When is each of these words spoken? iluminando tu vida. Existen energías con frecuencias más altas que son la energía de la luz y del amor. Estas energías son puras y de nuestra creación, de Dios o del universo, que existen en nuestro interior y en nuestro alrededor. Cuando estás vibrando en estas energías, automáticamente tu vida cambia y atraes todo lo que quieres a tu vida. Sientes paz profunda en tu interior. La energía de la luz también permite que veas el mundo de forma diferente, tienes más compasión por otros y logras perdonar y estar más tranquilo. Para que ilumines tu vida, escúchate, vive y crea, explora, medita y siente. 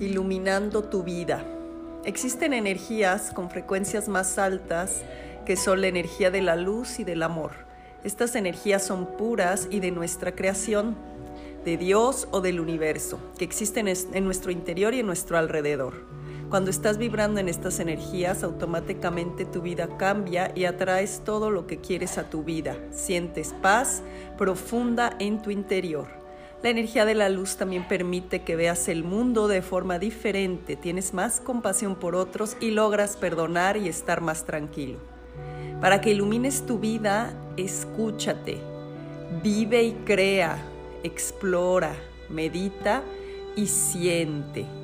iluminando 0.00 0.82
tu 0.84 1.02
vida. 1.02 1.44
Existen 2.04 2.52
energías 2.52 3.30
con 3.30 3.50
frecuencias 3.50 4.08
más 4.08 4.38
altas 4.38 5.02
que 5.46 5.56
son 5.56 5.80
la 5.80 5.88
energía 5.88 6.30
de 6.30 6.42
la 6.42 6.56
luz 6.56 6.98
y 6.98 7.04
del 7.04 7.22
amor. 7.22 7.52
Estas 8.04 8.34
energías 8.34 8.84
son 8.84 9.06
puras 9.16 9.68
y 9.70 9.80
de 9.80 9.90
nuestra 9.92 10.34
creación, 10.34 10.96
de 11.64 11.76
Dios 11.76 12.26
o 12.32 12.40
del 12.40 12.58
universo, 12.58 13.20
que 13.38 13.44
existen 13.44 13.86
en 13.88 14.24
nuestro 14.24 14.50
interior 14.50 14.94
y 14.94 15.00
en 15.00 15.06
nuestro 15.06 15.38
alrededor. 15.38 15.94
Cuando 16.52 16.70
estás 16.70 16.98
vibrando 16.98 17.40
en 17.40 17.48
estas 17.48 17.80
energías, 17.80 18.42
automáticamente 18.42 19.46
tu 19.46 19.62
vida 19.62 19.96
cambia 19.96 20.52
y 20.54 20.66
atraes 20.66 21.22
todo 21.24 21.50
lo 21.50 21.66
que 21.66 21.78
quieres 21.78 22.18
a 22.18 22.28
tu 22.28 22.42
vida. 22.42 22.76
Sientes 22.90 23.54
paz 23.62 24.02
profunda 24.36 25.16
en 25.18 25.40
tu 25.40 25.50
interior. 25.50 26.21
La 26.62 26.70
energía 26.70 27.04
de 27.04 27.14
la 27.14 27.28
luz 27.28 27.56
también 27.56 27.88
permite 27.88 28.42
que 28.42 28.54
veas 28.54 28.86
el 28.86 29.02
mundo 29.02 29.48
de 29.48 29.62
forma 29.62 29.98
diferente, 29.98 30.76
tienes 30.76 31.12
más 31.12 31.40
compasión 31.40 31.96
por 31.96 32.14
otros 32.14 32.56
y 32.60 32.70
logras 32.70 33.16
perdonar 33.16 33.76
y 33.76 33.88
estar 33.88 34.20
más 34.20 34.44
tranquilo. 34.46 34.98
Para 35.80 36.00
que 36.00 36.12
ilumines 36.12 36.64
tu 36.64 36.78
vida, 36.78 37.34
escúchate, 37.56 38.58
vive 39.42 39.82
y 39.82 39.92
crea, 40.04 40.56
explora, 41.02 41.96
medita 42.28 43.02
y 43.56 43.66
siente. 43.66 44.81